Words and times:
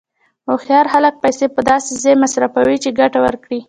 هوښیار 0.47 0.85
خلک 0.93 1.13
پیسې 1.23 1.45
په 1.55 1.61
داسې 1.69 1.91
ځای 2.03 2.15
مصرفوي 2.23 2.77
چې 2.83 2.89
ګټه 2.99 3.19
ورکړي. 3.25 3.59